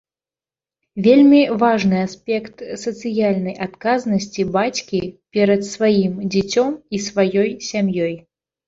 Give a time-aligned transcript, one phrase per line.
[1.07, 4.99] Вельмі важны аспект сацыяльнай адказнасці бацькі
[5.39, 8.13] перад сваім дзіцем і сваёй сям'ёй.